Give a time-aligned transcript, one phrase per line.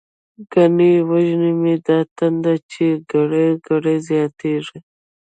[0.51, 4.79] ګنی وژنی می دا تنده، چی ګړۍ ګړۍ زياتيږی